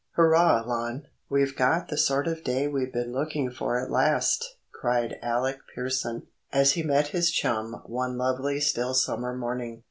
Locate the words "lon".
0.65-1.03